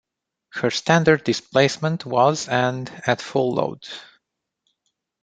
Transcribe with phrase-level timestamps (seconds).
[0.53, 3.85] Her standard displacement was and at full load.